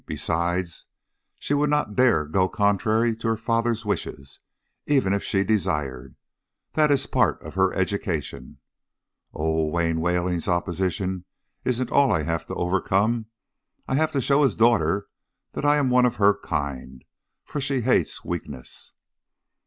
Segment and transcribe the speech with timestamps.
[0.07, 0.87] Besides,
[1.37, 4.39] she would not dare go contrary to her father's wishes,
[4.87, 6.15] even if she desired
[6.73, 8.57] that is part of her education.
[9.31, 11.25] Oh, Wayne Wayland's opposition
[11.63, 13.27] isn't all I have had to overcome.
[13.87, 15.05] I have had to show his daughter
[15.51, 17.05] that I am one of her own kind,
[17.43, 18.93] for she hates weakness."